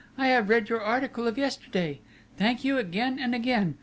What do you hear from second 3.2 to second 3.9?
and again!